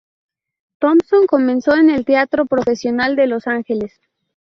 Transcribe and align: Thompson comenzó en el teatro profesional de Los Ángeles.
Thompson 0.79 1.27
comenzó 1.27 1.75
en 1.75 1.91
el 1.91 2.05
teatro 2.05 2.47
profesional 2.47 3.15
de 3.15 3.27
Los 3.27 3.45
Ángeles. 3.45 4.01